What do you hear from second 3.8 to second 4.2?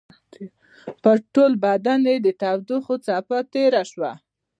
شوه.